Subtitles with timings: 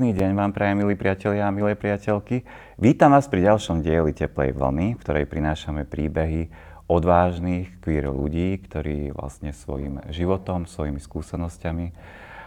[0.00, 2.40] Pekný deň vám prajem, milí priatelia a milé priateľky.
[2.80, 6.48] Vítam vás pri ďalšom dieli Teplej vlny, v ktorej prinášame príbehy
[6.88, 11.92] odvážnych queer ľudí, ktorí vlastne svojim životom, svojimi skúsenosťami,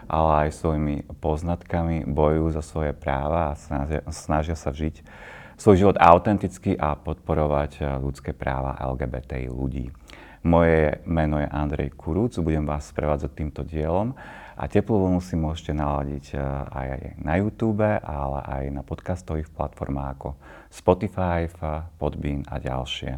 [0.10, 5.06] ale aj svojimi poznatkami bojujú za svoje práva a snažia, snažia sa žiť
[5.54, 9.94] svoj život autenticky a podporovať ľudské práva LGBTI ľudí.
[10.42, 14.18] Moje meno je Andrej Kurúc, budem vás sprevádzať týmto dielom
[14.54, 16.90] a teplú vlnu si môžete naladiť eh, aj
[17.22, 20.30] na YouTube, ale aj na podcastových platformách ako
[20.70, 21.50] Spotify,
[21.98, 23.18] Podbean a ďalšie.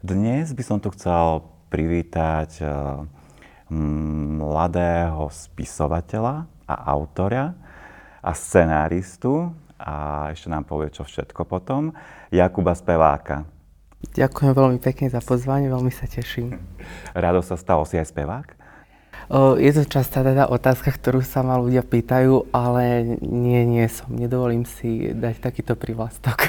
[0.00, 2.70] Dnes by som tu chcel privítať eh,
[4.40, 7.54] mladého spisovateľa a autora
[8.22, 11.92] a scenáristu a ešte nám povie, čo všetko potom,
[12.32, 13.44] Jakuba Speváka.
[14.16, 16.56] Ďakujem veľmi pekne za pozvanie, veľmi sa teším.
[17.12, 18.55] Rado sa stalo si aj spevák?
[19.58, 24.06] Je to častá teda otázka, ktorú sa ma ľudia pýtajú, ale nie, nie som.
[24.14, 26.46] Nedovolím si dať takýto privlastok.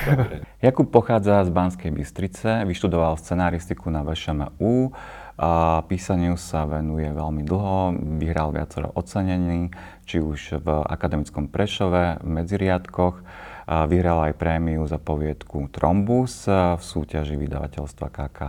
[0.61, 4.93] Jakub pochádza z Banskej Bystrice, vyštudoval scenaristiku na VŠMU,
[5.37, 9.69] a písaniu sa venuje veľmi dlho, vyhral viacero ocenení,
[10.09, 13.21] či už v akademickom Prešove, v medziriadkoch,
[13.85, 18.39] vyhral aj prémiu za poviedku Trombus v súťaži vydavateľstva KK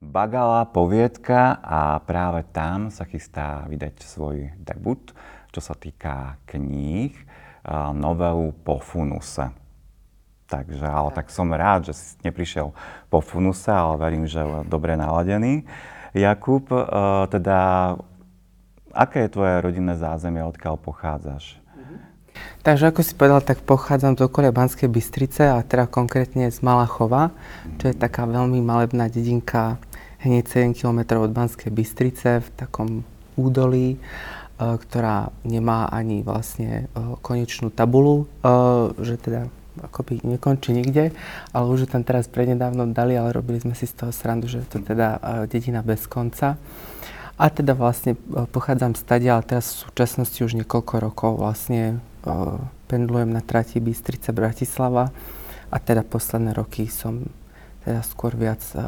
[0.00, 5.12] Bagala poviedka a práve tam sa chystá vydať svoj debut,
[5.52, 7.12] čo sa týka kníh,
[7.92, 9.52] novelu po Funuse.
[10.48, 12.72] Takže, ale tak som rád, že si neprišiel
[13.12, 14.40] po Funuse, ale verím, že
[14.72, 15.68] dobre naladený.
[16.16, 16.64] Jakub,
[17.28, 17.92] teda,
[18.96, 21.60] aké je tvoje rodinné zázemie, odkiaľ pochádzaš?
[21.76, 21.96] Mhm.
[22.64, 27.36] Takže ako si povedal, tak pochádzam z okolia Banskej Bystrice a teda konkrétne z Malachova,
[27.76, 29.76] čo je taká veľmi malebná dedinka
[30.20, 32.90] hneď 7 km od Banskej Bystrice v takom
[33.40, 33.98] údolí, e,
[34.58, 38.54] ktorá nemá ani vlastne e, konečnú tabulu, e,
[39.00, 39.48] že teda
[39.80, 41.16] akoby nekončí nikde,
[41.56, 44.82] ale už tam teraz prednedávno dali, ale robili sme si z toho srandu, že to
[44.82, 45.16] teda
[45.48, 46.60] dedina bez konca.
[47.40, 48.12] A teda vlastne
[48.52, 52.02] pochádzam stade, ale teraz v súčasnosti už niekoľko rokov vlastne
[52.92, 55.08] pendlujem na trati Bystrica Bratislava
[55.70, 57.24] a teda posledné roky som
[57.84, 58.82] teda skôr viac uh,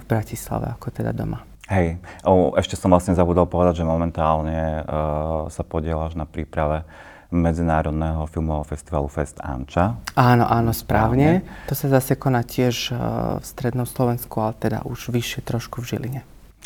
[0.00, 1.44] v Bratislave ako teda doma.
[1.68, 6.88] Hej, o, ešte som vlastne zabudol povedať, že momentálne uh, sa podielaš na príprave
[7.28, 10.00] Medzinárodného filmového festivalu Fest Anča.
[10.16, 11.44] Áno, áno, správne.
[11.44, 11.68] správne.
[11.68, 12.96] To sa zase koná tiež uh,
[13.36, 16.20] v strednom Slovensku, ale teda už vyššie trošku v Žiline.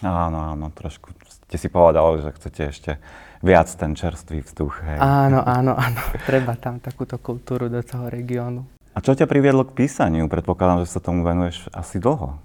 [0.06, 1.10] Áno, áno, trošku
[1.52, 2.92] ste si povedali, že chcete ešte
[3.44, 4.80] viac ten čerstvý vzduch.
[4.88, 4.98] Hej.
[5.04, 6.00] Áno, áno, áno.
[6.24, 8.64] Treba tam takúto kultúru do toho regiónu.
[8.92, 10.28] A čo ťa priviedlo k písaniu?
[10.28, 12.36] Predpokladám, že sa tomu venuješ asi dlho.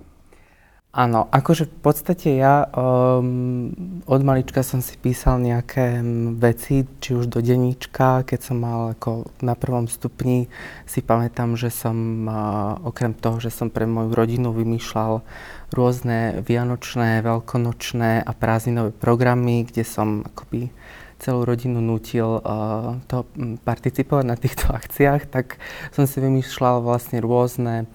[0.98, 3.70] Áno, akože v podstate ja um,
[4.10, 6.02] od malička som si písal nejaké
[6.42, 10.50] veci, či už do denníčka, keď som mal ako na prvom stupni,
[10.90, 15.22] si pamätám, že som uh, okrem toho, že som pre moju rodinu vymýšľal
[15.70, 20.74] rôzne vianočné, veľkonočné a prázdninové programy, kde som akoby
[21.18, 23.26] celú rodinu nutil uh, to
[23.66, 25.58] participovať na týchto akciách, tak
[25.92, 27.90] som si vymýšľal vlastne rôzne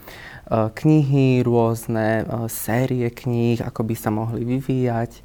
[0.50, 5.22] uh, knihy, rôzne uh, série kníh, ako by sa mohli vyvíjať.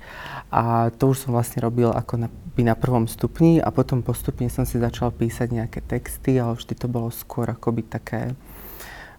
[0.53, 4.47] A to už som vlastne robil ako na, by na prvom stupni a potom postupne
[4.47, 8.37] som si začal písať nejaké texty, ale vždy to bolo skôr akoby také,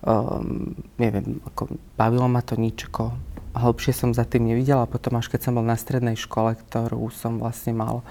[0.07, 3.13] um, neviem, ako bavilo ma to nič, ako
[3.59, 4.87] hlbšie som za tým nevidela.
[4.87, 8.07] Potom až keď som bol na strednej škole, ktorú som vlastne mal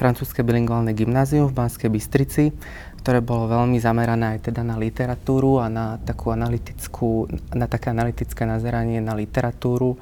[0.00, 2.56] francúzske bilingválne gymnázium v Banskej Bystrici,
[3.04, 8.48] ktoré bolo veľmi zamerané aj teda na literatúru a na takú analytickú, na také analytické
[8.48, 10.00] nazeranie na literatúru,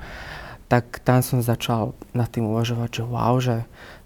[0.71, 3.57] tak tam som začal nad tým uvažovať, že wow, že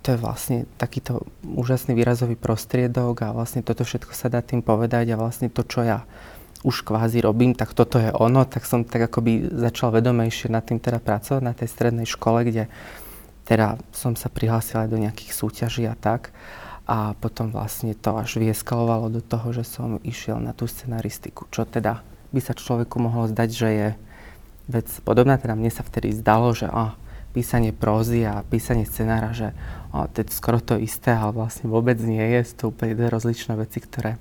[0.00, 5.12] to je vlastne takýto úžasný výrazový prostriedok a vlastne toto všetko sa dá tým povedať
[5.12, 6.08] a vlastne to, čo ja
[6.62, 10.78] už kvázi robím, tak toto je ono, tak som tak akoby začal vedomejšie nad tým
[10.78, 12.70] teda pracovať na tej strednej škole, kde
[13.52, 16.32] teda som sa prihlásil aj do nejakých súťaží a tak.
[16.88, 21.68] A potom vlastne to až vyeskalovalo do toho, že som išiel na tú scenaristiku, čo
[21.68, 22.00] teda
[22.32, 23.88] by sa človeku mohlo zdať, že je
[24.72, 25.36] vec podobná.
[25.36, 26.96] Teda mne sa vtedy zdalo, že oh,
[27.36, 29.52] písanie prózy a písanie scenára, že
[29.92, 32.48] oh, to je skoro to isté, ale vlastne vôbec nie je.
[32.48, 34.16] Sú to úplne dve rozličné veci, ktoré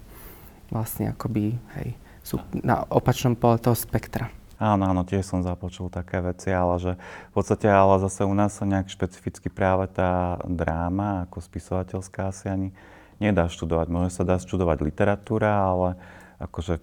[0.75, 4.27] vlastne akoby hej, sú na opačnom pole toho spektra.
[4.61, 8.53] Áno, áno, tiež som započul také veci, ale že v podstate ale zase u nás
[8.53, 12.69] sa nejak špecificky práve tá dráma ako spisovateľská asi ani
[13.17, 13.89] nedá študovať.
[13.89, 15.97] Môže sa dá študovať literatúra, ale
[16.37, 16.77] akože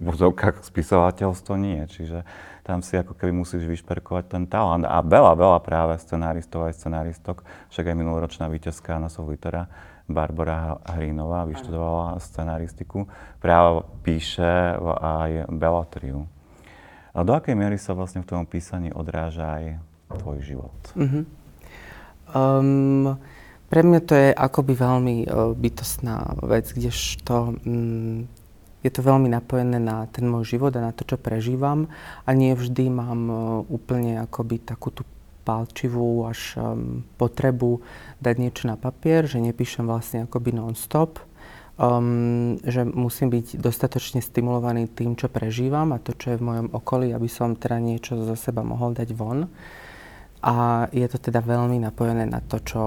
[0.00, 1.84] v úzovkách spisovateľstvo nie.
[1.84, 2.24] Čiže
[2.64, 4.88] tam si ako keby musíš vyšperkovať ten talent.
[4.88, 9.68] A veľa, veľa práve scenáristov aj scenáristok, však aj minuloročná víťazka na Litera
[10.08, 13.04] Barbara Hrinová, vyštudovala scenaristiku,
[13.36, 16.37] práve píše aj Bellatriu.
[17.18, 19.64] A do akej miery sa vlastne v tom písaní odráža aj
[20.22, 20.78] tvoj život?
[20.94, 21.26] Uh-huh.
[22.30, 23.18] Um,
[23.66, 28.30] pre mňa to je akoby veľmi uh, bytostná vec, kdežto um,
[28.86, 31.90] je to veľmi napojené na ten môj život a na to, čo prežívam
[32.22, 35.02] a nie vždy mám uh, úplne akoby takú tú
[35.42, 37.82] palčivú až um, potrebu
[38.22, 41.18] dať niečo na papier, že nepíšem vlastne akoby non-stop,
[41.78, 46.68] um, že musím byť dostatočne stimulovaný tým, čo prežívam a to, čo je v mojom
[46.74, 49.46] okolí, aby som teda niečo zo seba mohol dať von.
[50.38, 52.84] A je to teda veľmi napojené na to, čo,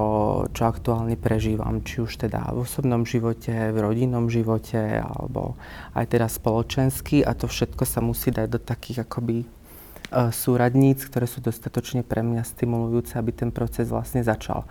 [0.56, 5.60] čo aktuálne prežívam, či už teda v osobnom živote, v rodinnom živote, alebo
[5.92, 11.28] aj teda spoločensky a to všetko sa musí dať do takých akoby uh, súradníc, ktoré
[11.28, 14.64] sú dostatočne pre mňa stimulujúce, aby ten proces vlastne začal.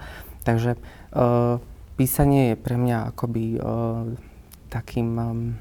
[0.48, 0.80] Takže
[1.12, 1.60] uh,
[2.00, 4.08] písanie je pre mňa akoby uh,
[4.72, 5.52] takým um,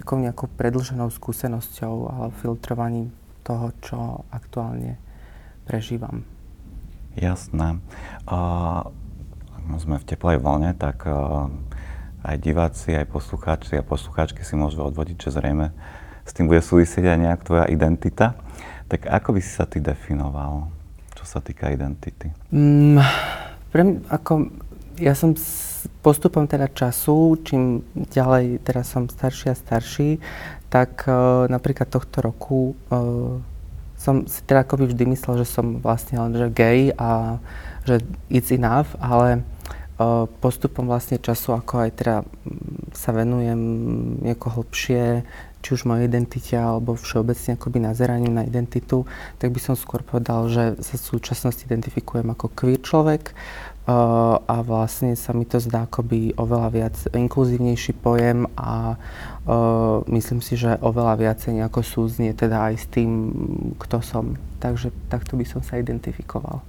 [0.00, 3.12] takou nejakou predlženou skúsenosťou a filtrovaním
[3.44, 4.96] toho, čo aktuálne
[5.68, 6.24] prežívam.
[7.20, 7.84] Jasné.
[8.24, 8.88] Uh,
[9.52, 11.52] ak sme v teplej vlne, tak uh,
[12.24, 15.76] aj diváci, aj poslucháči a poslucháčky si môžu odvodiť, že zrejme
[16.24, 18.40] s tým bude súvisieť aj nejak tvoja identita.
[18.88, 20.72] Tak ako by si sa ty definoval,
[21.12, 22.32] čo sa týka identity?
[22.48, 23.04] Mm,
[23.68, 24.32] pre mňa, ako
[24.98, 30.10] ja som s postupom teda času, čím ďalej teraz som starší a starší,
[30.68, 33.38] tak uh, napríklad tohto roku uh,
[33.94, 37.40] som si teda akoby vždy myslel, že som vlastne len že gay a
[37.88, 39.40] že it's enough, ale
[39.96, 42.16] uh, postupom vlastne času, ako aj teda
[42.92, 43.60] sa venujem
[44.20, 45.24] nieko hlbšie,
[45.64, 49.08] či už mojej identite alebo všeobecne akoby nazeraniu na identitu,
[49.40, 53.32] tak by som skôr povedal, že sa v súčasnosti identifikujem ako queer človek,
[53.84, 60.40] Uh, a vlastne sa mi to zdá akoby oveľa viac inkluzívnejší pojem a uh, myslím
[60.40, 63.10] si, že oveľa viacej nejako súznie teda aj s tým,
[63.76, 64.40] kto som.
[64.56, 66.64] Takže takto by som sa identifikoval.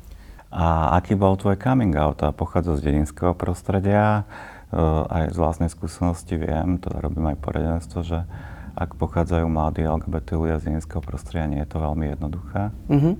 [0.51, 2.19] A aký bol tvoj coming out?
[2.19, 4.27] A pochádza z dedinského prostredia,
[4.75, 8.27] uh, aj z vlastnej skúsenosti viem, teda robím aj poradenstvo, že
[8.75, 12.75] ak pochádzajú mladí LGBT ľudia z dedinského prostredia, nie je to veľmi jednoduché.
[12.91, 13.15] Uh-huh.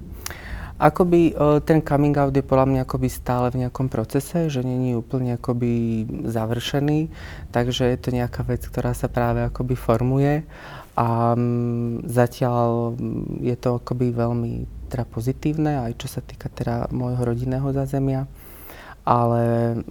[0.75, 1.33] Akoby e,
[1.63, 6.03] ten coming out je podľa mňa akoby stále v nejakom procese, že není úplne akoby
[6.27, 7.07] završený,
[7.55, 10.43] takže je to nejaká vec, ktorá sa práve akoby formuje
[10.99, 12.91] a m, zatiaľ
[13.39, 18.27] je to akoby veľmi teda pozitívne, aj čo sa týka teda môjho rodinného zázemia
[19.05, 19.41] ale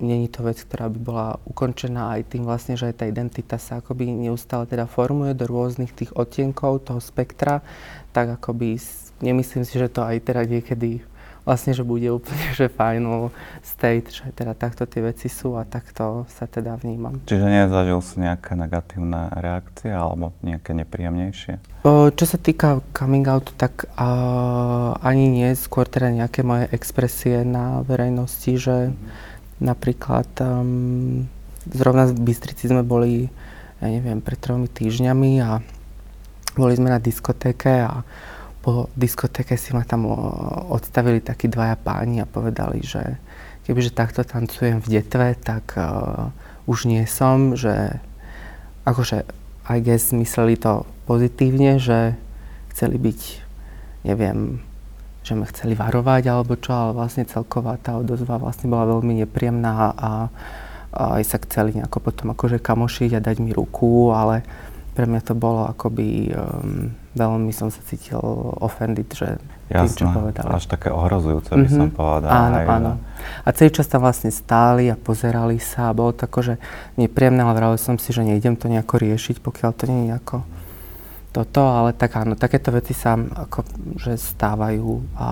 [0.03, 3.79] není to vec, ktorá by bola ukončená aj tým vlastne, že aj tá identita sa
[3.79, 7.63] akoby neustále teda formuje do rôznych tých odtienkov toho spektra,
[8.11, 8.75] tak akoby
[9.25, 11.01] nemyslím si, že to aj teda niekedy
[11.45, 13.29] vlastne, že bude úplne, že final
[13.61, 17.21] state, že teda takto tie veci sú a takto sa teda vnímam.
[17.29, 21.85] Čiže nezažil si nejaké negatívne reakcie alebo nejaké nepríjemnejšie?
[21.85, 27.45] O, čo sa týka coming out, tak uh, ani nie, skôr teda nejaké moje expresie
[27.45, 29.61] na verejnosti, že mm-hmm.
[29.61, 31.29] napríklad um,
[31.69, 33.29] zrovna v Bystrici sme boli,
[33.85, 35.61] ja neviem, pred tromi týždňami a
[36.57, 38.01] boli sme na diskotéke a
[38.65, 40.09] po diskotéke si ma tam
[40.73, 43.21] odstavili takí dvaja páni a povedali, že
[43.69, 46.33] kebyže takto tancujem v detve, tak uh,
[46.65, 48.01] už nie som, že
[48.89, 49.29] akože
[49.69, 52.17] I guess mysleli to pozitívne, že
[52.73, 53.21] chceli byť,
[54.09, 54.61] neviem,
[55.25, 59.73] že ma chceli varovať alebo čo, ale vlastne celková tá odozva vlastne bola veľmi nepríjemná
[59.73, 60.11] a, a
[61.21, 64.45] aj sa chceli nejako potom akože kamošiť a dať mi ruku, ale
[64.93, 68.19] pre mňa to bolo akoby, um, veľmi som sa cítil
[68.59, 69.39] offended, že
[69.71, 70.51] Jasné, tým, čo povedali.
[70.51, 71.73] až také ohrozujúce by mm-hmm.
[71.73, 71.97] som mhm.
[71.97, 72.31] povedal.
[72.31, 72.93] Áno, aj, áno.
[73.47, 76.61] A celý čas tam vlastne stáli a pozerali sa a bolo to akože
[77.01, 80.37] nepríjemné, ale vravil som si, že nejdem to nejako riešiť, pokiaľ to nie je nejako
[81.35, 83.67] toto, ale tak áno, takéto veci sa ako,
[83.99, 85.29] že stávajú a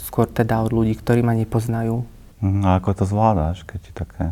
[0.00, 2.00] skôr teda od ľudí, ktorí ma nepoznajú.
[2.40, 4.24] Mm, a ako to zvládáš, keď ti také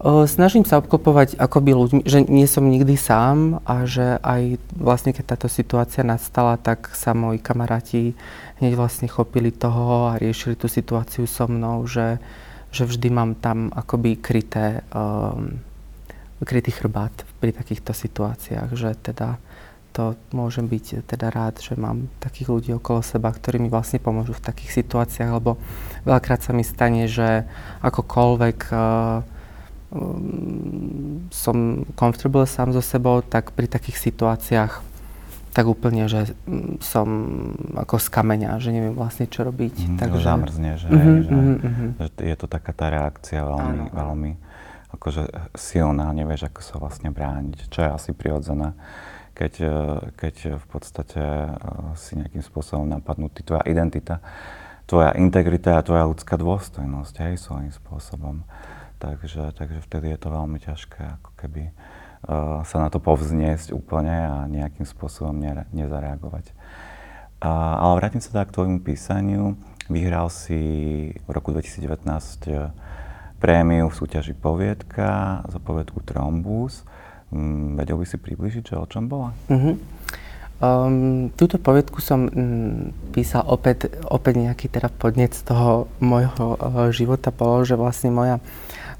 [0.00, 5.36] Snažím sa obklopovať akoby ľuďmi, že nie som nikdy sám a že aj vlastne keď
[5.36, 8.16] táto situácia nastala, tak sa moji kamaráti
[8.64, 12.16] hneď vlastne chopili toho a riešili tú situáciu so mnou, že,
[12.72, 15.60] že vždy mám tam akoby kryté, um,
[16.48, 19.36] krytý chrbát pri takýchto situáciách, že teda
[19.92, 24.32] to môžem byť teda rád, že mám takých ľudí okolo seba, ktorí mi vlastne pomôžu
[24.32, 25.60] v takých situáciách, lebo
[26.08, 27.44] veľakrát sa mi stane, že
[27.84, 29.39] akokoľvek uh,
[31.34, 34.90] som comfortable sám so sebou, tak pri takých situáciách
[35.50, 37.08] tak úplne, že mm, som
[37.74, 39.74] ako z kameňa, že neviem vlastne čo robiť.
[39.82, 40.22] Mm, takže...
[40.22, 41.90] Zamrzne, že, mm-hmm, že, mm-hmm.
[41.98, 44.32] že je to taká tá reakcia veľmi, áno, veľmi
[44.94, 45.22] akože
[45.58, 48.74] silná, nevieš, ako sa vlastne brániť, čo je asi prirodzené,
[49.34, 49.74] keď, e,
[50.18, 51.50] keď v podstate e,
[51.98, 54.22] si nejakým spôsobom napadnutý, tvoja identita,
[54.86, 58.42] tvoja integrita a tvoja ľudská dôstojnosť, hej, svojím spôsobom.
[59.00, 64.12] Takže, takže vtedy je to veľmi ťažké, ako keby uh, sa na to povzniesť úplne
[64.12, 66.52] a nejakým spôsobom ne, nezareagovať.
[67.40, 69.56] Uh, ale vrátim sa teda k tvojmu písaniu.
[69.88, 70.60] Vyhral si
[71.16, 72.04] v roku 2019
[73.40, 76.84] prémiu v súťaži Poviedka za poviedku Trombus.
[77.32, 79.32] Um, vedel by si približiť, že o čom bola?
[79.48, 79.80] Uh-huh.
[80.60, 87.32] Um, túto poviedku som um, písal opäť, opäť nejaký teda podnec toho môjho uh, života.
[87.32, 88.44] Bolo, že vlastne moja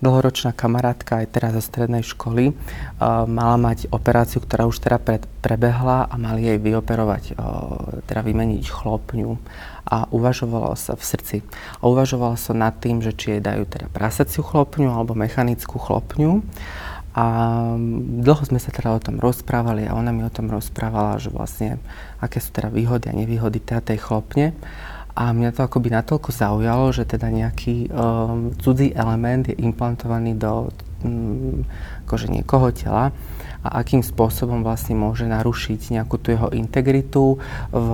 [0.01, 5.23] dlhoročná kamarátka aj teraz zo strednej školy uh, mala mať operáciu, ktorá už teda pred,
[5.45, 9.37] prebehla a mali jej vyoperovať, uh, teda vymeniť chlopňu
[9.85, 11.37] a uvažovalo sa v srdci.
[11.81, 16.41] A uvažovala sa nad tým, že či jej dajú teda prasaciu chlopňu alebo mechanickú chlopňu.
[17.11, 17.27] A
[18.23, 21.83] dlho sme sa teda o tom rozprávali a ona mi o tom rozprávala, že vlastne
[22.23, 24.55] aké sú teda výhody a nevýhody teda tej chlopne.
[25.21, 30.73] A mňa to akoby natoľko zaujalo, že teda nejaký um, cudzí element je implantovaný do
[31.05, 31.61] um,
[32.09, 33.13] akože niekoho tela
[33.61, 37.37] a akým spôsobom vlastne môže narušiť nejakú tú jeho integritu
[37.69, 37.89] v,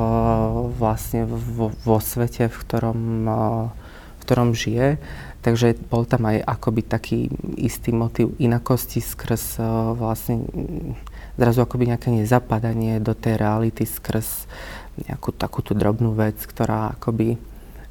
[0.78, 5.02] vlastne vo, vo svete, v ktorom, uh, v ktorom žije.
[5.42, 7.18] Takže bol tam aj akoby taký
[7.58, 10.46] istý motiv inakosti skrz uh, vlastne
[11.34, 14.46] zrazu akoby nejaké nezapadanie do tej reality skrz
[15.04, 17.36] nejakú takúto drobnú vec, ktorá akoby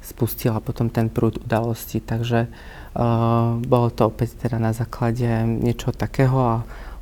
[0.02, 2.02] spustila potom ten prúd udalosti.
[2.02, 6.56] Takže uh, bolo to opäť teda na základe niečoho takého a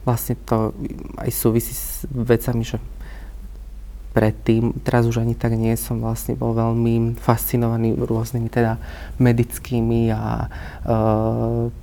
[0.05, 0.77] vlastne to
[1.21, 2.77] aj súvisí s vecami, že
[4.15, 8.79] predtým, teraz už ani tak nie som, vlastne bol veľmi fascinovaný rôznymi teda
[9.19, 10.49] medickými a e,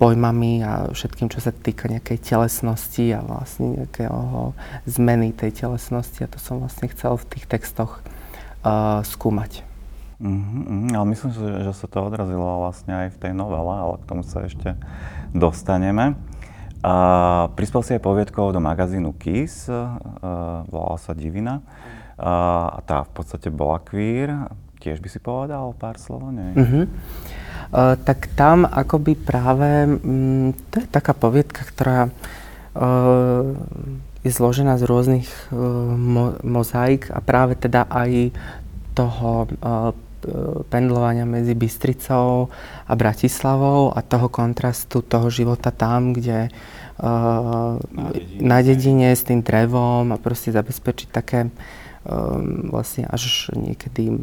[0.00, 4.56] pojmami a všetkým, čo sa týka nejakej telesnosti a vlastne nejakého
[4.88, 8.00] zmeny tej telesnosti a to som vlastne chcel v tých textoch
[8.62, 9.62] e, skúmať.
[10.22, 14.06] Mm-hmm, ale myslím, že, že sa to odrazilo vlastne aj v tej novele, ale k
[14.06, 14.78] tomu sa ešte
[15.34, 16.14] dostaneme.
[16.82, 19.98] Uh, prispel si aj poviedkou do magazínu Kiss, uh,
[20.66, 21.62] volala sa Divina
[22.22, 24.50] a tá v podstate bola queer.
[24.78, 26.54] Tiež by si povedal pár slov, nie?
[26.54, 26.84] Uh-huh.
[27.70, 33.54] Uh, tak tam akoby práve, um, to je taká poviedka, ktorá uh,
[34.22, 35.58] je zložená z rôznych uh,
[35.94, 38.30] mo- mozaik a práve teda aj
[38.94, 39.90] toho uh,
[40.70, 42.46] pendlovania medzi Bystricou
[42.86, 46.46] a Bratislavou a toho kontrastu toho života tam, kde
[47.02, 48.38] uh, na, dedine.
[48.38, 51.50] na dedine s tým drevom a proste zabezpečiť také
[52.06, 54.14] um, vlastne až niekedy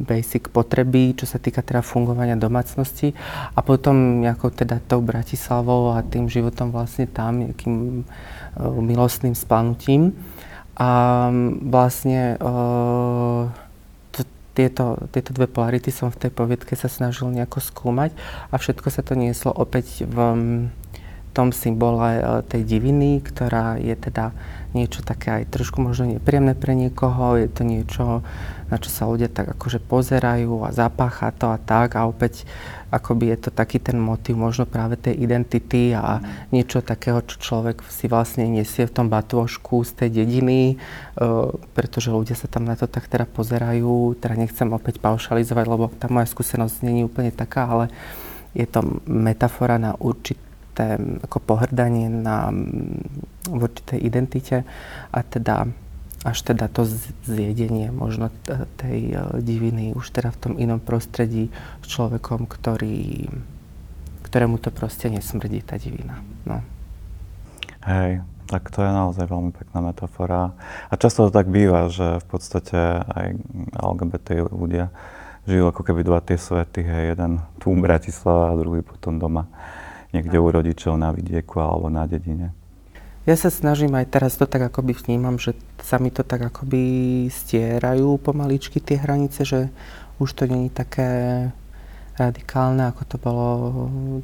[0.00, 3.12] basic potreby, čo sa týka teda fungovania domácnosti
[3.52, 8.04] a potom nejakou teda tou Bratislavou a tým životom vlastne tam, nejakým
[8.60, 10.16] milostným splanutím.
[10.76, 10.88] A
[11.32, 13.48] um, vlastne uh,
[14.56, 18.16] tieto, tieto dve polarity som v tej poviedke sa snažil nejako skúmať
[18.48, 20.16] a všetko sa to nieslo opäť v
[21.36, 24.32] tom symbole uh, tej diviny, ktorá je teda
[24.76, 28.20] niečo také aj trošku možno nepríjemné pre niekoho, je to niečo,
[28.68, 32.44] na čo sa ľudia tak akože pozerajú a zapácha to a tak a opäť
[32.92, 36.52] akoby je to taký ten motiv možno práve tej identity a mm.
[36.52, 42.12] niečo takého, čo človek si vlastne nesie v tom batôžku z tej dediny, uh, pretože
[42.12, 46.28] ľudia sa tam na to tak teda pozerajú, teda nechcem opäť paušalizovať, lebo tá moja
[46.28, 47.84] skúsenosť nie je úplne taká, ale
[48.56, 50.45] je to metafora na určitý
[50.76, 52.52] určité ako pohrdanie na
[53.48, 54.56] v určitej identite
[55.08, 55.72] a teda
[56.26, 56.82] až teda to
[57.22, 58.34] zjedenie možno
[58.82, 63.30] tej e, diviny už teda v tom inom prostredí s človekom, ktorý,
[64.26, 66.18] ktorému to proste nesmrdí, tá divina.
[66.42, 66.66] No.
[67.86, 70.50] Hej, tak to je naozaj veľmi pekná metafora.
[70.90, 73.38] A často to tak býva, že v podstate aj
[73.78, 74.90] LGBT ľudia
[75.46, 79.46] žijú ako keby dva tie svety, hej, jeden tu Bratislava a druhý potom doma
[80.10, 82.54] niekde u rodičov na vidieku alebo na dedine.
[83.26, 87.26] Ja sa snažím aj teraz to tak akoby vnímam, že sa mi to tak akoby
[87.26, 89.60] stierajú pomaličky tie hranice, že
[90.22, 91.50] už to není také
[92.16, 93.50] radikálne, ako to bolo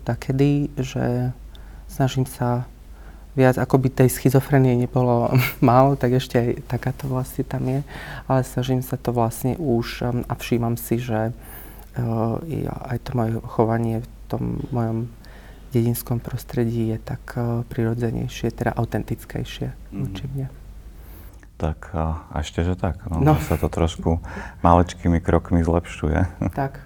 [0.06, 1.34] takedy, že
[1.90, 2.64] snažím sa
[3.34, 5.32] viac, ako by tej schizofrenie nebolo
[5.64, 7.80] málo, tak ešte aj takáto vlastne tam je,
[8.28, 12.38] ale snažím sa to vlastne už um, a všímam si, že uh,
[12.86, 14.98] aj to moje chovanie v tom mojom
[15.72, 20.00] dedinskom prostredí je tak uh, prirodzenejšie, teda autentickejšie mm.
[20.04, 20.46] voči mne.
[21.56, 23.38] Tak a ešte, že tak, no, no.
[23.38, 24.18] sa to trošku
[24.66, 26.50] malečkými krokmi zlepšuje.
[26.58, 26.82] Tak.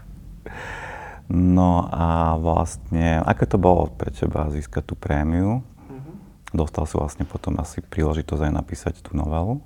[1.33, 5.59] No a vlastne, aké to bolo pre teba získať tú prémiu?
[5.90, 6.14] Mm-hmm.
[6.55, 9.59] Dostal si vlastne potom asi príležitosť aj napísať tú novelu?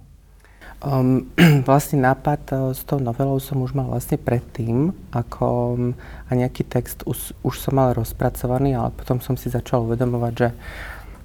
[0.90, 1.28] Um,
[1.68, 5.44] vlastne nápad uh, s tou novelou som už mal vlastne predtým, ako
[5.76, 5.92] um,
[6.24, 10.48] a nejaký text už, už som mal rozpracovaný, ale potom som si začal uvedomovať, že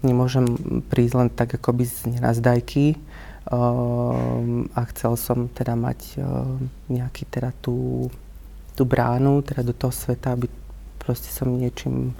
[0.04, 0.44] nemôžem
[0.92, 3.00] prísť len tak akoby z nenazdajky
[3.48, 8.12] um, a chcel som teda mať um, nejaký teda tú
[8.76, 10.52] tú bránu teda do toho sveta, aby
[11.00, 12.12] proste som niečím,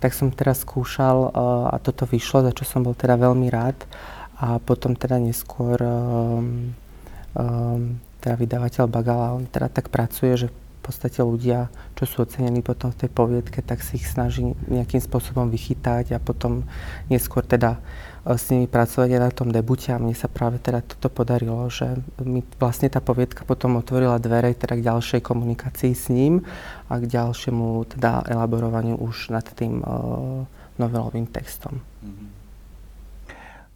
[0.00, 3.76] tak som teraz skúšal uh, a toto vyšlo, za čo som bol teda veľmi rád.
[4.38, 6.70] A potom teda neskôr um,
[7.34, 11.68] um, teda vydavateľ Bagala, on teda tak pracuje, že v podstate ľudia,
[12.00, 16.22] čo sú ocenení potom v tej poviedke, tak si ich snaží nejakým spôsobom vychytať a
[16.22, 16.64] potom
[17.12, 17.76] neskôr teda
[18.24, 21.96] s nimi pracovať aj na tom debute a mne sa práve teda toto podarilo, že
[22.20, 26.44] mi vlastne tá poviedka potom otvorila dvere teda k ďalšej komunikácii s ním
[26.92, 30.44] a k ďalšiemu teda elaborovaniu už nad tým uh,
[30.76, 31.80] novelovým textom.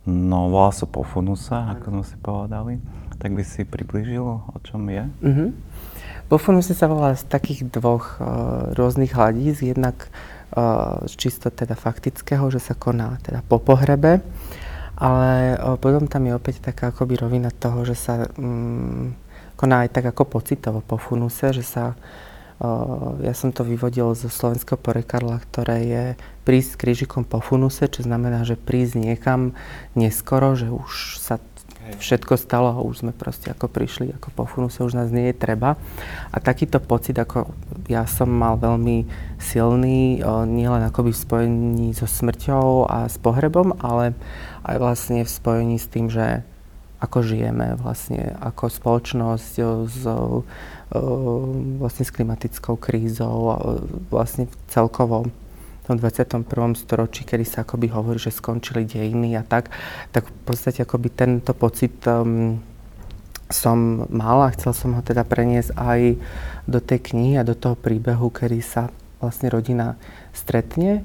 [0.09, 2.75] No, volá sa Pofunusa, ako sme si povedali.
[3.23, 5.07] Tak by si priblížil, o čom je?
[5.23, 5.51] Uh-huh.
[6.27, 9.63] Pofunusa sa volá z takých dvoch uh, rôznych hľadíc.
[9.63, 10.11] Jednak
[11.09, 14.21] z čisto teda faktického, že sa koná teda po pohrebe,
[15.01, 19.17] ale potom tam je opäť taká akoby rovina toho, že sa mm,
[19.57, 21.97] koná aj tak ako pocitovo po funuse, že sa
[23.19, 26.04] ja som to vyvodil zo slovenského porekadla, ktoré je
[26.47, 29.59] prísť s krížikom po funuse, čo znamená, že prísť niekam
[29.99, 31.42] neskoro, že už sa
[31.83, 35.37] všetko stalo a už sme proste ako prišli, ako po funuse už nás nie je
[35.37, 35.75] treba.
[36.31, 37.50] A takýto pocit, ako
[37.90, 39.11] ja som mal veľmi
[39.42, 44.14] silný, nielen akoby v spojení so smrťou a s pohrebom, ale
[44.62, 46.47] aj vlastne v spojení s tým, že
[47.03, 49.53] ako žijeme vlastne ako spoločnosť
[49.91, 50.07] s,
[51.83, 53.59] vlastne s klimatickou krízou,
[54.07, 55.27] vlastne celkovo
[55.83, 56.47] tom 21.
[56.79, 59.75] storočí, kedy sa akoby hovorí, že skončili dejiny a tak,
[60.15, 62.62] tak v podstate akoby tento pocit um,
[63.51, 66.01] som mal a chcel som ho teda preniesť aj
[66.71, 68.88] do tej knihy a do toho príbehu, kedy sa
[69.19, 69.99] vlastne rodina
[70.31, 71.03] stretne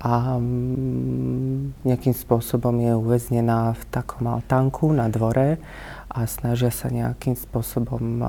[0.00, 5.60] a um, nejakým spôsobom je uväznená v takom altánku na dvore
[6.08, 8.24] a snažia sa nejakým spôsobom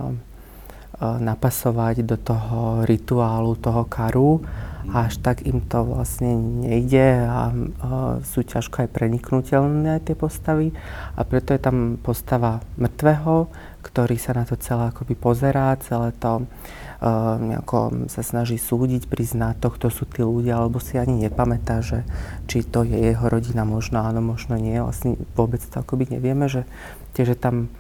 [1.02, 4.46] napasovať do toho rituálu, toho karu.
[4.92, 7.54] A až tak im to vlastne nejde a,
[8.26, 10.74] sú ťažko aj preniknutelné tie postavy.
[11.16, 13.50] A preto je tam postava mŕtvého,
[13.86, 16.50] ktorý sa na to celé akoby pozerá, celé to
[17.42, 22.06] nejako sa snaží súdiť, priznať to, kto sú tí ľudia, alebo si ani nepamätá, že
[22.46, 24.78] či to je jeho rodina, možno áno, možno nie.
[24.78, 26.70] Vlastne vôbec to akoby nevieme, že
[27.18, 27.74] tiež je tam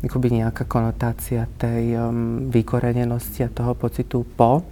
[0.00, 4.64] akoby nejaká konotácia tej um, vykorenenosti a toho pocitu po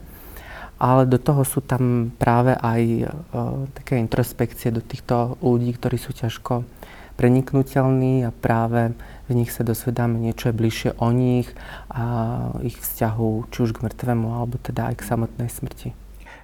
[0.83, 6.11] ale do toho sú tam práve aj uh, také introspekcie do týchto ľudí, ktorí sú
[6.11, 6.67] ťažko
[7.23, 8.99] preniknutelní a práve
[9.31, 11.47] v nich sa dosvedáme niečo bližšie o nich
[11.87, 12.03] a
[12.67, 15.95] ich vzťahu či už k mŕtvemu, alebo teda aj k samotnej smrti.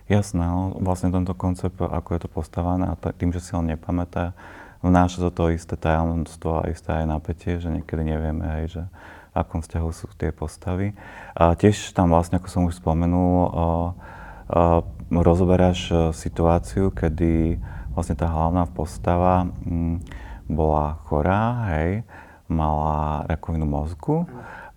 [0.07, 4.39] Jasné, no, vlastne tento koncept, ako je to postavené a tým, že si ho nepamätá,
[4.79, 9.35] vnáša to to isté tajomstvo a isté aj napätie, že niekedy nevieme, hej, že v
[9.35, 10.95] akom vzťahu sú tie postavy.
[11.35, 14.81] A tiež tam vlastne, ako som už spomenul, uh,
[15.13, 17.57] rozoberáš e, situáciu, kedy
[17.97, 22.03] vlastne tá hlavná postava mm, bola chorá, hej,
[22.49, 24.25] mala rakovinu mozgu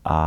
[0.03, 0.19] a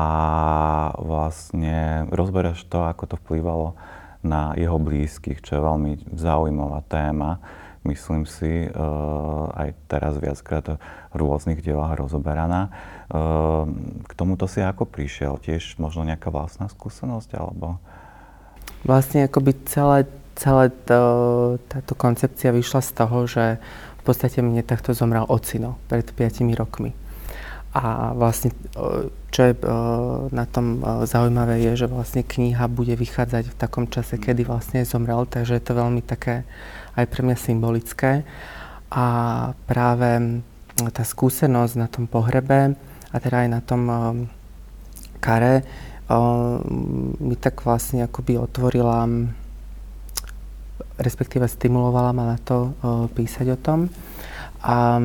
[0.96, 3.76] vlastne rozberáš to, ako to vplyvalo
[4.24, 7.44] na jeho blízkych, čo je veľmi zaujímavá téma.
[7.84, 10.80] Myslím si, uh, aj teraz viackrát
[11.12, 12.72] v rôznych dielách rozoberaná.
[13.12, 13.68] Uh,
[14.08, 15.36] k tomuto si ako prišiel?
[15.36, 17.76] Tiež možno nejaká vlastná skúsenosť, alebo
[18.88, 21.00] vlastne akoby celé, celé to,
[21.68, 23.44] táto koncepcia vyšla z toho, že
[24.04, 26.92] v podstate mne takto zomrel ocino pred 5 rokmi.
[27.72, 28.52] A vlastne,
[29.32, 29.56] čo je
[30.28, 35.24] na tom zaujímavé, je, že vlastne kniha bude vychádzať v takom čase, kedy vlastne zomrel,
[35.24, 36.44] takže je to veľmi také
[36.94, 38.28] aj pre mňa symbolické.
[38.92, 39.06] A
[39.66, 40.38] práve
[40.92, 42.76] tá skúsenosť na tom pohrebe
[43.10, 43.82] a teda aj na tom
[45.18, 45.66] kare
[47.18, 49.08] mi tak vlastne akoby otvorila,
[50.98, 52.74] respektíve stimulovala ma na to
[53.14, 53.88] písať o tom.
[54.64, 54.96] A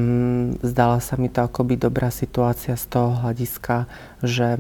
[0.64, 3.92] zdala sa mi to akoby dobrá situácia z toho hľadiska,
[4.24, 4.56] že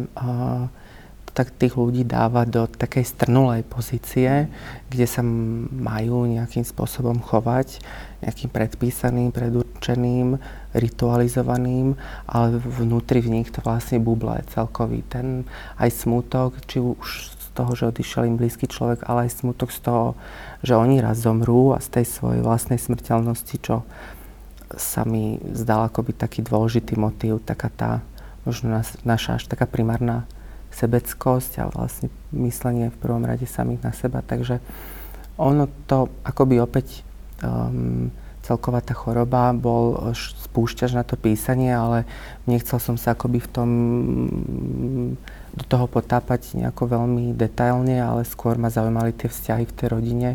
[1.29, 4.51] tak tých ľudí dáva do takej strnulej pozície,
[4.91, 7.79] kde sa majú nejakým spôsobom chovať,
[8.19, 10.35] nejakým predpísaným, predurčeným,
[10.75, 11.95] ritualizovaným,
[12.27, 14.99] ale vnútri v nich to vlastne buble celkový.
[15.07, 15.47] Ten
[15.79, 19.79] aj smútok, či už z toho, že odišiel im blízky človek, ale aj smutok z
[19.79, 20.19] toho,
[20.59, 23.87] že oni raz zomrú a z tej svojej vlastnej smrteľnosti, čo
[24.75, 27.91] sa mi zdal akoby taký dôležitý motív, taká tá
[28.45, 30.29] možno naša až taká primárna
[30.69, 34.21] sebeckosť a vlastne myslenie v prvom rade samých na seba.
[34.21, 34.61] Takže
[35.39, 37.01] ono to akoby opäť
[37.41, 38.13] um,
[38.45, 42.05] celková tá choroba bol spúšťač na to písanie, ale
[42.45, 43.69] nechcel som sa akoby v tom
[45.53, 50.29] do toho potápať nejako veľmi detailne, ale skôr ma zaujímali tie vzťahy v tej rodine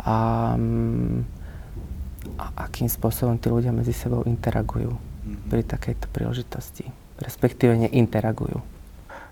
[0.00, 0.52] a,
[2.40, 5.48] a akým spôsobom tí ľudia medzi sebou interagujú mm-hmm.
[5.52, 6.88] pri takejto príležitosti.
[7.20, 8.58] Respektíve neinteragujú.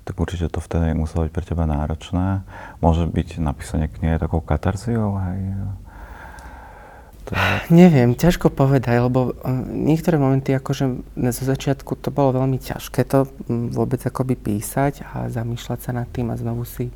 [0.02, 2.42] Tak určite to vtedy muselo byť pre teba náročné.
[2.82, 5.40] Môže byť napísanie knihy takou katarziou, hej?
[7.22, 7.38] To...
[7.70, 13.30] Neviem, ťažko povedať, lebo e, niektoré momenty, akože zo začiatku to bolo veľmi ťažké to
[13.48, 16.90] vôbec akoby písať a zamýšľať sa nad tým a znovu si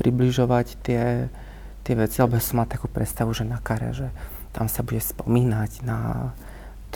[0.00, 1.28] približovať tie,
[1.84, 4.08] tie veci, lebo som mal takú predstavu, že na kare, že
[4.56, 6.32] tam sa bude spomínať na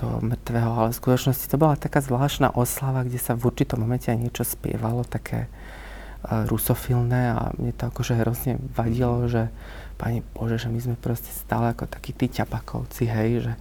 [0.01, 4.09] toho mŕtvého, ale v skutočnosti to bola taká zvláštna oslava, kde sa v určitom momente
[4.09, 9.53] aj niečo spievalo, také uh, rusofilné a mne to akože hrozne vadilo, že
[10.01, 13.53] Pane Bože, že my sme proste stále ako takí tí ťapakovci, hej, že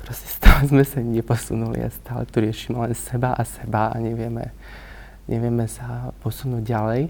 [0.00, 4.56] proste stále sme sa neposunuli a stále tu riešime len seba a seba a nevieme,
[5.28, 7.02] nevieme sa posunúť ďalej.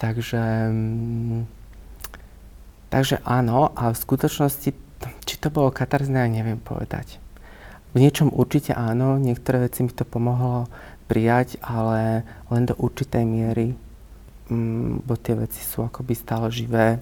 [0.00, 1.40] Takže, mm,
[2.88, 4.70] takže áno, a v skutočnosti,
[5.28, 7.20] či to bolo katarzné, neviem povedať.
[7.92, 10.72] V niečom určite áno, niektoré veci mi to pomohlo
[11.08, 13.76] prijať, ale len do určitej miery,
[14.48, 17.00] mm, bo tie veci sú akoby stále živé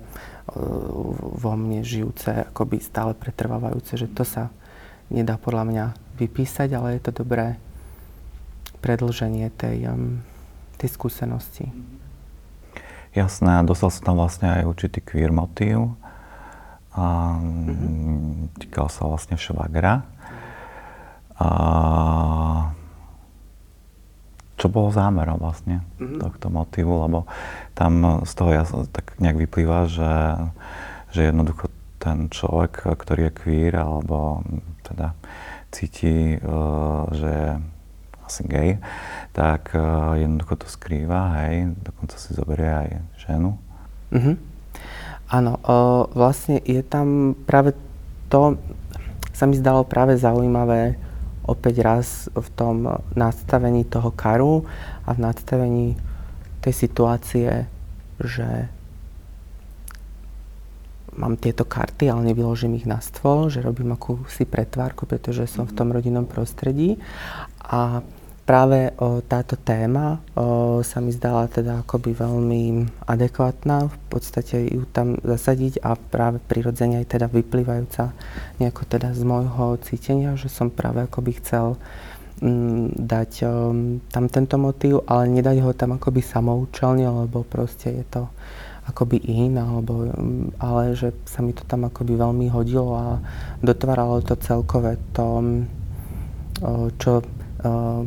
[1.41, 4.53] vo mne žijúce, akoby stále pretrvávajúce, že to sa
[5.09, 5.85] nedá podľa mňa
[6.21, 7.57] vypísať, ale je to dobré
[8.85, 10.21] predlženie tej, um,
[10.77, 11.73] tej skúsenosti.
[13.17, 15.97] Jasné, dostal sa tam vlastne aj určitý queer motív.
[16.95, 18.59] A mm-hmm.
[18.59, 20.07] týkal sa vlastne švagra.
[21.39, 21.49] A
[24.55, 26.21] čo bolo zámerom vlastne mm-hmm.
[26.23, 27.27] tohto motivu, lebo
[27.75, 30.15] tam z toho ja tak nejak vyplýva, že,
[31.11, 34.45] že jednoducho ten človek, ktorý je queer, alebo
[34.85, 35.17] teda
[35.73, 37.51] cíti, uh, že je
[38.25, 38.71] asi gay,
[39.33, 42.89] tak uh, jednoducho to skrýva, hej, dokonca si zoberie aj
[43.27, 43.59] ženu.
[44.13, 44.37] Mm-hmm.
[45.35, 47.75] Áno, uh, vlastne je tam práve
[48.31, 48.61] to,
[49.35, 50.95] sa mi zdalo práve zaujímavé,
[51.45, 52.77] opäť raz v tom
[53.13, 54.65] nastavení toho karu
[55.05, 55.87] a v nastavení
[56.65, 57.69] tej situácie,
[58.21, 58.49] že
[61.15, 65.77] mám tieto karty, ale nevyložím ich na stôl, že robím akúsi pretvárku, pretože som v
[65.77, 66.99] tom rodinnom prostredí.
[67.63, 68.03] A
[68.45, 72.63] práve o, táto téma o, sa mi zdala teda akoby veľmi
[73.09, 78.13] adekvátna, v podstate ju tam zasadiť a práve prirodzene aj teda vyplývajúca
[78.61, 81.81] nejako teda z môjho cítenia, že som práve akoby chcel
[82.45, 83.53] m, mm, dať o,
[84.13, 88.23] tam tento motív, ale nedať ho tam akoby samoučelne, lebo proste je to
[88.85, 93.07] akoby in, alebo, mm, ale že sa mi to tam akoby veľmi hodilo a
[93.65, 95.41] dotváralo to celkové to,
[96.61, 97.25] o, čo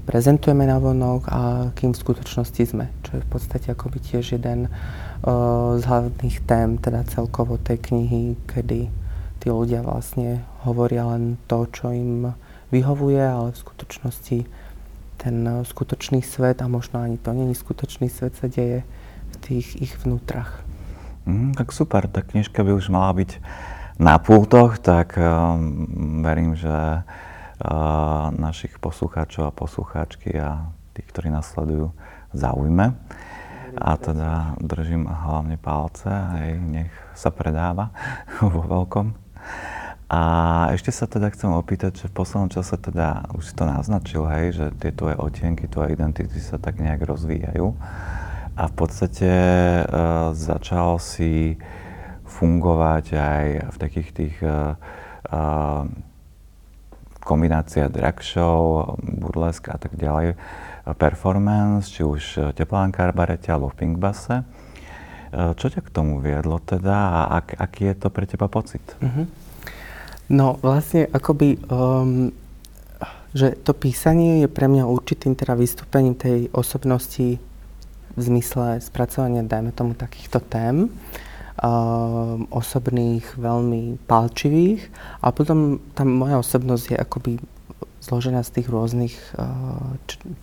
[0.06, 1.42] prezentujeme na vonok a
[1.74, 2.86] kým v skutočnosti sme.
[3.02, 4.70] Čo je v podstate akoby tiež jeden
[5.78, 8.90] z hlavných tém teda celkovo tej knihy, kedy
[9.42, 12.34] tí ľudia vlastne hovoria len to, čo im
[12.70, 14.38] vyhovuje, ale v skutočnosti
[15.18, 18.86] ten skutočný svet a možno ani to není skutočný svet sa deje
[19.34, 20.62] v tých ich vnútrach.
[21.26, 23.42] Mm, tak super, tá knižka by už mala byť
[23.98, 27.02] na pultoch, tak um, verím, že
[28.38, 31.94] našich poslucháčov a poslucháčky a tých, ktorí nás sledujú,
[32.34, 32.94] zaujme.
[33.78, 37.94] A teda držím hlavne palce, aj nech sa predáva
[38.42, 39.14] vo veľkom.
[40.08, 40.22] A
[40.72, 44.56] ešte sa teda chcem opýtať, že v poslednom čase teda, už si to naznačil, hej,
[44.56, 47.76] že tie tvoje otienky, tvoje identity sa tak nejak rozvíjajú.
[48.58, 49.84] A v podstate e,
[50.32, 51.60] začal si
[52.24, 55.42] fungovať aj v takých tých e, e,
[57.28, 60.40] kombinácia drag show, burlesk a tak ďalej,
[60.96, 64.40] performance, či už teplánka barete alebo v pinkbase.
[64.40, 64.44] E,
[65.60, 68.84] čo ťa k tomu viedlo teda a ak, aký je to pre teba pocit?
[69.04, 69.26] Mm-hmm.
[70.32, 72.32] No vlastne akoby, um,
[73.36, 77.40] že to písanie je pre mňa určitým teda vystúpením tej osobnosti
[78.18, 80.88] v zmysle spracovania, dajme tomu, takýchto tém.
[80.88, 80.92] Ehm,
[82.54, 84.82] osobných, veľmi palčivých.
[85.26, 87.32] A potom tá moja osobnosť je akoby
[87.98, 89.98] zložená z tých rôznych uh,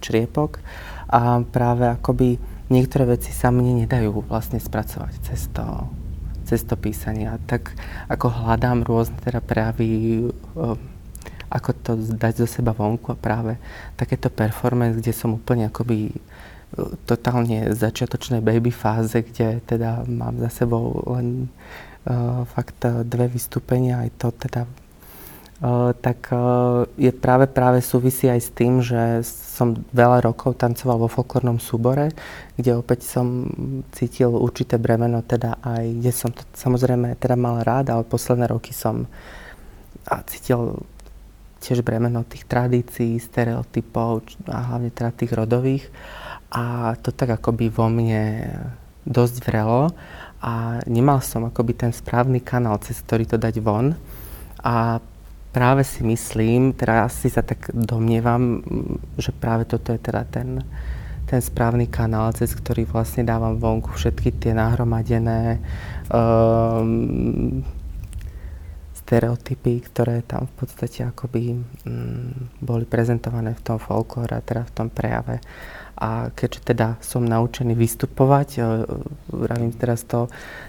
[0.05, 0.61] čriepok
[1.09, 2.37] a práve akoby
[2.69, 5.65] niektoré veci sa mne nedajú vlastne spracovať cez to,
[6.45, 7.31] cez to písanie.
[7.49, 7.73] Tak
[8.13, 10.29] ako hľadám rôzne teda prejavy,
[11.49, 13.57] ako to dať zo seba vonku a práve
[13.95, 16.11] takéto performance, kde som úplne akoby
[17.07, 21.49] totálne začiatočnej baby fáze, kde teda mám za sebou len
[22.07, 24.63] uh, fakt dve vystúpenia, aj to teda
[25.63, 31.07] Uh, tak uh, je práve práve súvisí aj s tým, že som veľa rokov tancoval
[31.07, 32.11] vo folklórnom súbore,
[32.59, 33.47] kde opäť som
[33.95, 38.75] cítil určité bremeno, teda aj, kde som to samozrejme teda mal rád, ale posledné roky
[38.75, 39.07] som
[40.11, 40.85] a cítil
[41.65, 45.87] tiež bremeno tých tradícií, stereotypov a hlavne teda tých rodových.
[46.55, 48.47] A to tak akoby vo mne
[49.05, 49.91] dosť vrelo
[50.39, 53.99] a nemal som akoby ten správny kanál, cez ktorý to dať von.
[54.63, 55.03] A
[55.55, 58.63] práve si myslím, teraz si sa tak domnievam,
[59.19, 60.63] že práve toto je teda ten,
[61.31, 65.63] ten správny kanál, cez ktorý vlastne dávam vonku všetky tie nahromadené
[66.11, 67.63] um,
[69.05, 74.89] stereotypy, ktoré tam v podstate akoby um, boli prezentované v tom folklóre, teda v tom
[74.89, 75.39] prejave.
[75.95, 78.49] A keďže teda som naučený vystupovať,
[79.31, 80.27] vravím teraz to,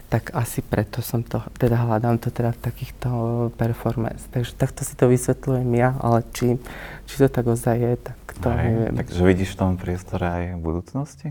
[0.10, 3.10] tak asi preto som to, teda hľadám to teda v takýchto
[3.58, 4.30] performance.
[4.30, 6.62] Takže takto si to vysvetľujem ja, ale či,
[7.10, 8.96] či to tak ozaj je, tak to aj, neviem.
[9.02, 11.30] Takže vidíš v tom priestore aj v budúcnosti?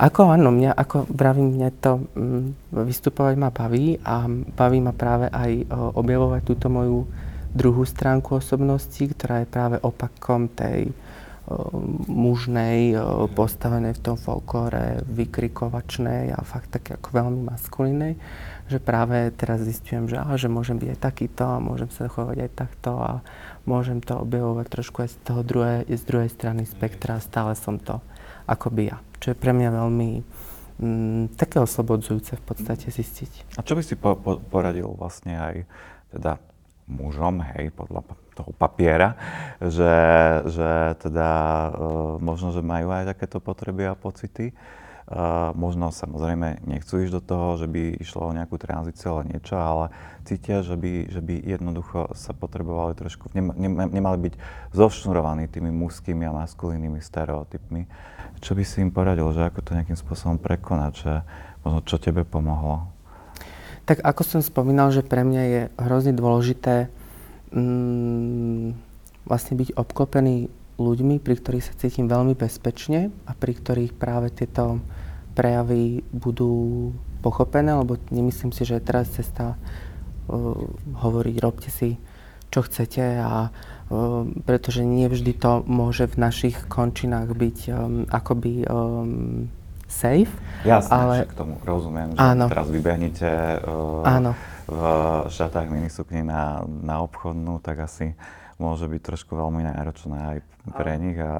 [0.00, 5.28] Ako áno, mňa, ako vravím, mňa to mm, vystupovať ma baví a baví ma práve
[5.30, 7.06] aj o, objavovať túto moju
[7.56, 10.92] druhú stránku osobnosti, ktorá je práve opakom tej
[12.10, 12.98] mužnej,
[13.38, 18.18] postavenej v tom folklóre, vykrikovačnej a fakt také ako veľmi maskulínej,
[18.66, 22.38] že práve teraz zistujem, že, á, že môžem byť aj takýto a môžem sa chovať
[22.42, 23.12] aj takto a
[23.62, 28.02] môžem to objavovať trošku aj z toho druhej, z druhej strany spektra stále som to
[28.50, 28.98] akoby ja.
[29.22, 30.10] Čo je pre mňa veľmi
[30.82, 33.54] mm, také oslobodzujúce v podstate zistiť.
[33.54, 35.54] A čo by si po, po, poradil vlastne aj
[36.10, 36.42] teda
[36.86, 39.16] mužom, hej, podľa toho papiera,
[39.58, 39.96] že,
[40.46, 41.70] že teda uh,
[42.22, 44.54] možno, že majú aj takéto potreby a pocity.
[45.06, 49.54] Uh, možno samozrejme nechcú ísť do toho, že by išlo o nejakú tranzíciu ale niečo,
[49.54, 49.94] ale
[50.26, 53.54] cítia, že by, že by jednoducho sa potrebovali trošku, nema,
[53.86, 54.34] nemali byť
[54.74, 57.86] zošnurovaní tými mužskými a maskulínnymi stereotypmi.
[58.42, 61.12] Čo by si im poradil, že ako to nejakým spôsobom prekonať, že
[61.62, 62.95] možno čo tebe pomohlo?
[63.86, 66.90] Tak ako som spomínal, že pre mňa je hrozne dôležité
[67.54, 68.74] mm,
[69.30, 74.82] vlastne byť obklopený ľuďmi, pri ktorých sa cítim veľmi bezpečne a pri ktorých práve tieto
[75.38, 80.66] prejavy budú pochopené, lebo nemyslím si, že je teraz cesta uh,
[81.00, 81.96] hovoriť, robte si,
[82.50, 88.64] čo chcete a uh, pretože nie vždy to môže v našich končinách byť um, akoby
[88.68, 89.48] um,
[89.88, 90.30] safe.
[90.66, 91.14] Jasne, ale...
[91.26, 92.46] k tomu rozumiem, že áno.
[92.50, 93.30] teraz vybehnete
[93.62, 94.32] uh, áno.
[94.66, 94.82] v
[95.30, 98.18] šatách minisukni na, na obchodnú, tak asi
[98.58, 100.38] môže byť trošku veľmi náročné aj
[100.74, 101.02] pre áno.
[101.02, 101.34] nich a,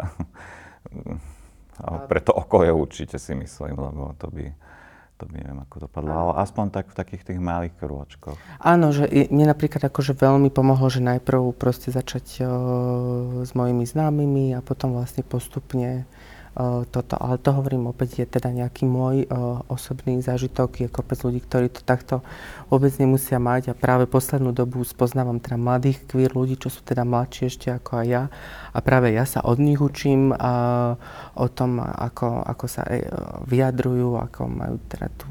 [1.83, 4.53] a pre to okolie určite si myslím, lebo to by
[5.17, 8.37] to by neviem, ako dopadlo, ale aspoň tak v takých tých malých krôčkoch.
[8.61, 12.49] Áno, že mne napríklad akože veľmi pomohlo, že najprv proste začať o,
[13.41, 16.05] s mojimi známymi a potom vlastne postupne
[16.89, 21.45] toto, ale to hovorím opäť, je teda nejaký môj uh, osobný zážitok, je kopec ľudí,
[21.45, 22.25] ktorí to takto
[22.73, 23.71] vôbec nemusia mať.
[23.71, 28.01] A práve poslednú dobu spoznávam teda mladých queer ľudí, čo sú teda mladší ešte ako
[28.01, 28.25] aj ja.
[28.73, 30.97] A práve ja sa od nich učím uh,
[31.37, 35.29] o tom, ako, ako sa uh, vyjadrujú, ako majú teda tú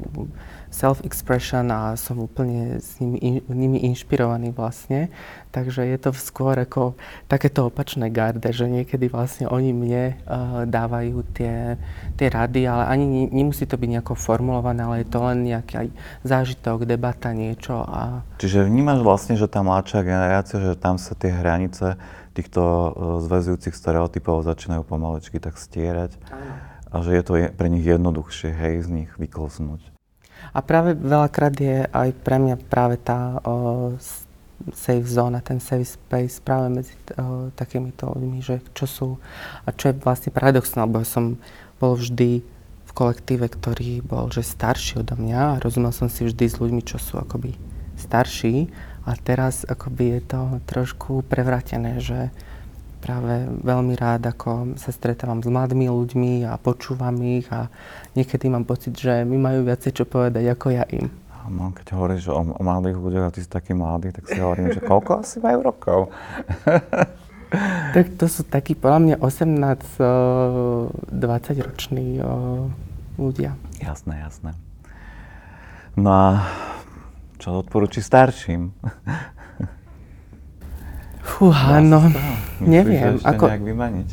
[0.76, 5.08] self-expression a som úplne s nimi, in, nimi inšpirovaný vlastne.
[5.56, 7.00] Takže je to skôr ako
[7.32, 11.80] takéto opačné garde, že niekedy vlastne oni mne uh, dávajú tie,
[12.20, 15.88] tie rady, ale ani nemusí to byť nejako formulované, ale je to len nejaký aj
[16.28, 17.80] zážitok, debata, niečo.
[17.80, 18.20] A...
[18.36, 21.96] Čiže vnímaš vlastne, že tá mladšia generácia, že tam sa tie hranice
[22.36, 22.90] týchto uh,
[23.24, 26.20] zväzujúcich stereotypov začínajú pomalečky tak stierať.
[26.28, 26.52] Áno.
[26.92, 29.95] A že je to pre nich jednoduchšie, hej, z nich vyklznúť.
[30.56, 33.96] A práve veľakrát je aj pre mňa práve tá o,
[34.72, 39.08] safe zóna, ten safe space práve medzi o, takýmito ľuďmi, že čo sú
[39.64, 41.36] a čo je vlastne paradoxné, lebo som
[41.76, 42.40] bol vždy
[42.86, 46.82] v kolektíve, ktorý bol že starší odo mňa a rozumel som si vždy s ľuďmi,
[46.84, 47.52] čo sú akoby
[48.00, 48.72] starší.
[49.06, 52.34] A teraz akoby je to trošku prevratené, že
[53.06, 57.70] práve veľmi rád, ako sa stretávam s mladými ľuďmi a počúvam ich a
[58.18, 61.06] niekedy mám pocit, že mi majú viacej čo povedať ako ja im.
[61.46, 64.74] No, keď hovoríš o, o mladých ľuďoch a ty si taký mladý, tak si hovorím,
[64.74, 66.10] že koľko asi majú rokov?
[67.94, 71.14] tak to sú takí, podľa mňa 18-20
[71.62, 72.18] roční
[73.14, 73.54] ľudia.
[73.78, 74.58] Jasné, jasné.
[75.94, 76.42] No a
[77.38, 78.74] čo odporúči starším?
[81.26, 82.06] Fúha, no,
[82.62, 83.18] neviem.
[83.18, 83.44] Myslíš, ako...
[83.50, 84.10] nejak vymaniť?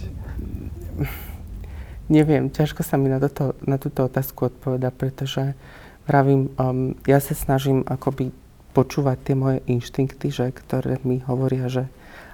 [2.11, 5.55] Neviem, ťažko sa mi na, toto, na túto otázku odpoveda, pretože
[6.03, 8.35] vravím, um, ja sa snažím akoby
[8.75, 11.87] počúvať tie moje inštinkty, že, ktoré mi hovoria, že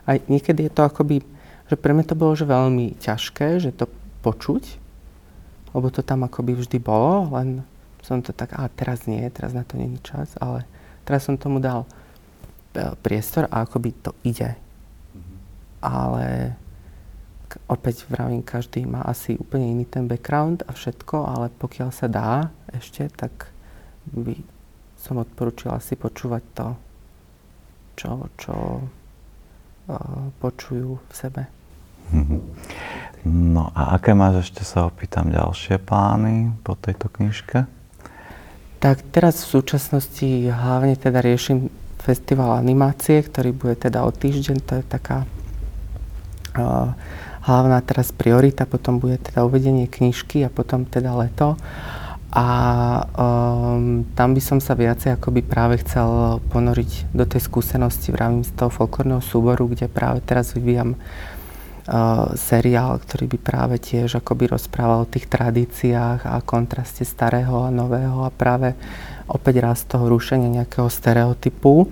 [0.10, 1.22] aj niekedy je to akoby,
[1.70, 3.86] že pre mňa to bolo že veľmi ťažké, že to
[4.26, 4.64] počuť,
[5.76, 7.62] lebo to tam akoby vždy bolo, len
[8.02, 10.66] som to tak, a teraz nie, teraz na to není čas, ale
[11.06, 11.86] teraz som tomu dal
[12.74, 14.58] e, priestor a akoby to ide
[15.80, 16.54] ale
[17.66, 22.54] opäť vravím, každý má asi úplne iný ten background a všetko, ale pokiaľ sa dá
[22.70, 23.50] ešte, tak
[24.14, 24.38] by
[25.00, 26.68] som odporúčila si počúvať to,
[27.96, 31.42] čo, čo uh, počujú v sebe.
[33.24, 37.68] No a aké máš ešte sa opýtam ďalšie plány po tejto knižke?
[38.80, 41.68] Tak teraz v súčasnosti hlavne teda riešim
[42.00, 44.58] festival animácie, ktorý bude teda o týždeň.
[44.64, 45.28] To je taká
[47.46, 51.58] hlavná teraz priorita, potom bude teda uvedenie knižky a potom teda leto.
[52.30, 52.48] A
[53.18, 58.54] um, tam by som sa viacej akoby práve chcel ponoriť do tej skúsenosti v rámci
[58.54, 65.10] toho folklórneho súboru, kde práve teraz vyvíjam uh, seriál, ktorý by práve tiež akoby rozprával
[65.10, 68.78] o tých tradíciách a kontraste starého a nového a práve
[69.26, 71.90] opäť raz toho rušenia nejakého stereotypu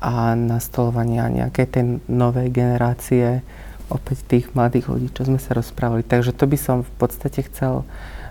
[0.00, 3.44] a nastolovania nejakej tej novej generácie
[3.92, 6.04] opäť tých mladých ľudí, čo sme sa rozprávali.
[6.04, 7.84] Takže to by som v podstate chcel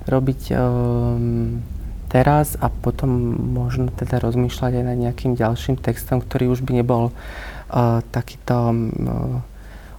[0.10, 1.62] robiť um,
[2.12, 3.10] teraz a potom
[3.58, 9.42] možno teda rozmýšľať aj nad nejakým ďalším textom, ktorý už by nebol uh, takýto um,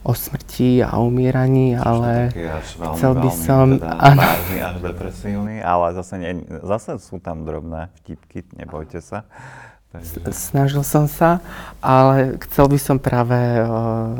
[0.05, 3.67] o smrti a umieraní, ale veľmi, chcel by veľmi, som...
[3.81, 9.25] Teda vážny až depresívny, ale zase, nie, zase sú tam drobné vtipky, nebojte sa.
[10.35, 11.39] Snažil som sa,
[11.79, 14.19] ale chcel by som práve uh,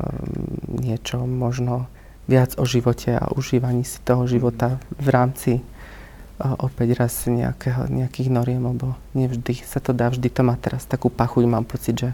[0.71, 1.91] niečo možno
[2.31, 8.31] viac o živote a užívaní si toho života v rámci uh, opäť raz nejakého, nejakých
[8.31, 12.11] noriem, lebo nevždy sa to dá, vždy to má teraz takú pachuť, mám pocit, že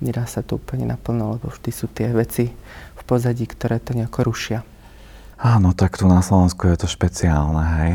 [0.00, 2.48] nedá sa to úplne naplno, lebo vždy sú tie veci
[2.96, 4.64] v pozadí, ktoré to nejako rušia.
[5.36, 7.94] Áno, tak tu na Slovensku je to špeciálne, hej.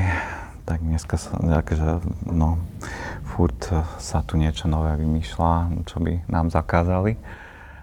[0.69, 2.62] Tak dneska sa, akože, no,
[3.25, 3.58] furt
[3.97, 7.17] sa tu niečo nové vymýšľa, čo by nám zakázali.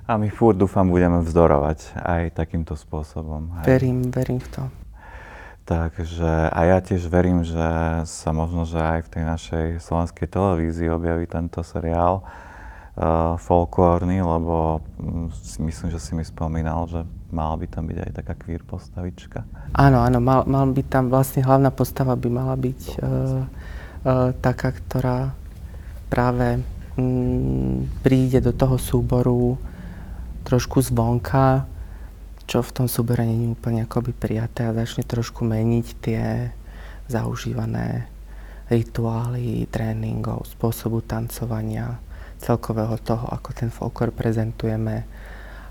[0.07, 3.59] A my furt dúfam budeme vzdorovať aj takýmto spôsobom.
[3.59, 3.64] Hej.
[3.66, 4.62] Verím, verím v to.
[5.66, 7.66] Takže a ja tiež verím, že
[8.07, 12.22] sa možno, že aj v tej našej slovenskej televízii objaví tento seriál
[12.96, 17.98] uh, folklórny, lebo um, si myslím, že si mi spomínal, že mala by tam byť
[18.00, 19.44] aj taká queer postavička.
[19.76, 24.72] Áno, áno, mal, mal by tam, vlastne hlavná postava by mala byť uh, uh, taká,
[24.72, 25.37] ktorá
[26.09, 26.64] práve
[26.96, 29.61] mm, príde do toho súboru
[30.46, 31.66] trošku zvonka,
[32.46, 36.22] čo v tom súbore nie je úplne akoby prijaté a začne trošku meniť tie
[37.11, 38.06] zaužívané
[38.70, 41.98] rituály, tréningov, spôsobu tancovania,
[42.40, 45.09] celkového toho, ako ten folklor prezentujeme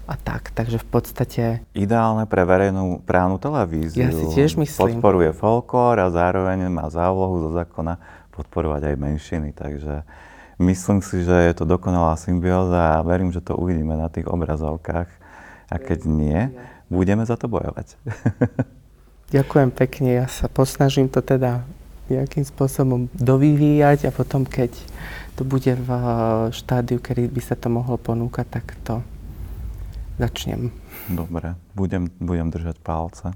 [0.05, 0.53] a tak.
[0.53, 1.43] Takže v podstate...
[1.73, 4.05] Ideálne pre verejnú právnu televíziu.
[4.05, 5.01] Ja si tiež myslím.
[5.01, 7.97] Podporuje folklór a zároveň má závlohu zo zákona
[8.33, 9.49] podporovať aj menšiny.
[9.57, 10.05] Takže
[10.61, 15.09] myslím si, že je to dokonalá symbióza a verím, že to uvidíme na tých obrazovkách.
[15.65, 16.53] A keď nie,
[16.93, 17.97] budeme za to bojovať.
[19.35, 20.21] Ďakujem pekne.
[20.21, 21.65] Ja sa posnažím to teda
[22.09, 24.71] nejakým spôsobom dovyvíjať a potom, keď
[25.35, 26.03] to bude v eh,
[26.55, 29.03] štádiu, kedy by sa to mohlo ponúkať, tak to
[30.15, 30.71] začnem.
[31.11, 33.35] Dobre, budem, budem držať palce.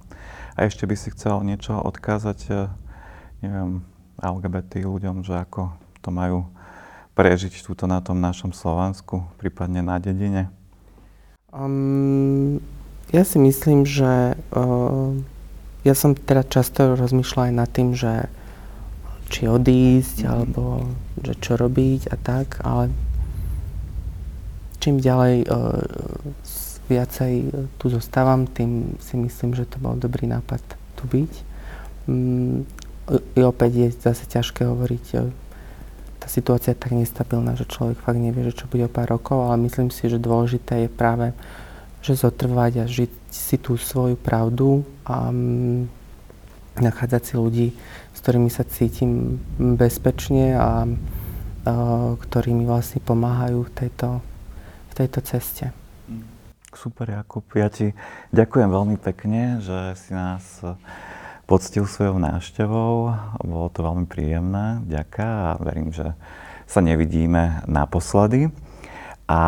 [0.55, 2.71] A ešte by si chcel niečo odkázať, eh,
[3.43, 3.83] neviem,
[4.19, 6.47] LGBT ľuďom, že ako to majú
[7.19, 10.47] prežiť túto na tom našom Slovensku, prípadne na dedine?
[11.51, 12.63] Um,
[13.11, 15.11] ja si myslím, že uh,
[15.83, 18.31] ja som teda často rozmýšľal aj nad tým, že
[19.29, 20.27] či odísť, mm.
[20.27, 20.89] alebo
[21.21, 22.89] že čo robiť a tak, ale
[24.81, 25.85] čím ďalej uh,
[26.89, 27.33] viacej
[27.77, 30.59] tu zostávam, tým si myslím, že to bol dobrý nápad
[30.97, 31.33] tu byť.
[32.09, 32.65] Um,
[33.37, 35.05] i opäť je zase ťažké hovoriť.
[35.17, 35.29] E,
[36.21, 39.49] tá situácia je tak nestabilná, že človek fakt nevie, že čo bude o pár rokov,
[39.49, 41.33] ale myslím si, že dôležité je práve,
[42.05, 45.89] že zotrvať a žiť si tú svoju pravdu a um,
[46.77, 47.67] nachádzať si ľudí,
[48.19, 50.83] s ktorými sa cítim bezpečne a
[52.19, 54.19] ktorí mi vlastne pomáhajú v tejto,
[54.91, 55.71] v tejto ceste.
[56.75, 57.47] Super, Jakub.
[57.55, 57.95] Ja ti
[58.35, 60.43] ďakujem veľmi pekne, že si nás
[61.47, 63.15] poctil svojou návštevou.
[63.39, 64.83] Bolo to veľmi príjemné.
[64.83, 66.11] Ďaká a verím, že
[66.67, 68.51] sa nevidíme naposledy.
[69.31, 69.41] A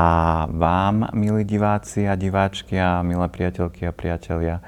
[0.48, 4.64] vám, milí diváci a diváčky a milé priateľky a priatelia,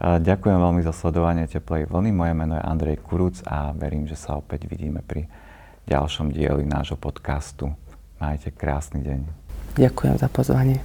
[0.00, 2.10] ďakujem veľmi za sledovanie Teplej vlny.
[2.12, 5.28] Moje meno je Andrej Kuruc a verím, že sa opäť vidíme pri
[5.86, 7.72] ďalšom dieli nášho podcastu.
[8.20, 9.20] Majte krásny deň.
[9.76, 10.80] Ďakujem za pozvanie.